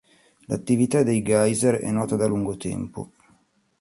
[0.47, 3.11] L'attività dei geyser è nota da lungo tempo.